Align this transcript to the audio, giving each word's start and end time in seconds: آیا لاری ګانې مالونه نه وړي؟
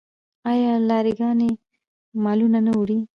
آیا 0.51 0.71
لاری 0.89 1.13
ګانې 1.19 1.51
مالونه 2.23 2.59
نه 2.65 2.71
وړي؟ 2.79 2.99